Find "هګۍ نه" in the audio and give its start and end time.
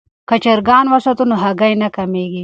1.43-1.87